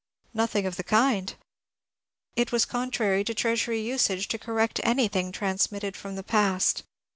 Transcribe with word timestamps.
Nothing 0.33 0.65
of 0.65 0.77
the 0.77 0.83
kind! 0.83 1.35
It 2.35 2.51
was 2.51 2.65
contrary 2.65 3.23
to 3.23 3.35
Treasury 3.35 3.81
usage 3.81 4.27
to 4.29 4.39
correct 4.39 4.79
anything 4.83 5.31
transmit 5.31 5.81
ted 5.81 5.95
from 5.95 6.15
the 6.15 6.23
past. 6.23 6.81